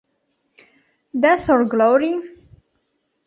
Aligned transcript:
Death 1.13 1.47
or 1.51 1.63
Glory? 1.65 2.19